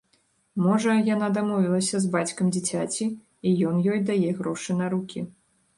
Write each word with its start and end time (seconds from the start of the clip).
Можа, 0.67 0.95
яна 1.09 1.27
дамовілася 1.37 1.95
з 2.07 2.11
бацькам 2.15 2.49
дзіцяці, 2.57 3.05
і 3.49 3.55
ён 3.73 3.87
ёй 3.91 3.99
дае 4.11 4.29
грошы 4.43 4.71
на 4.83 4.95
рукі. 4.99 5.19